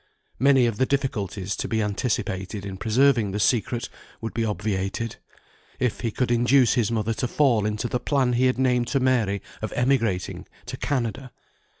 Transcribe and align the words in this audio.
Many 0.39 0.65
of 0.65 0.77
the 0.77 0.87
difficulties 0.87 1.55
to 1.57 1.67
be 1.67 1.79
anticipated 1.83 2.65
in 2.65 2.77
preserving 2.77 3.33
the 3.33 3.39
secret 3.39 3.87
would 4.19 4.33
be 4.33 4.43
obviated, 4.43 5.17
if 5.77 5.99
he 5.99 6.09
could 6.09 6.31
induce 6.31 6.73
his 6.73 6.89
mother 6.91 7.13
to 7.13 7.27
fall 7.27 7.67
into 7.67 7.87
the 7.87 7.99
plan 7.99 8.33
he 8.33 8.47
had 8.47 8.57
named 8.57 8.87
to 8.87 8.99
Mary 8.99 9.43
of 9.61 9.71
emigrating 9.73 10.47
to 10.65 10.75
Canada. 10.77 11.31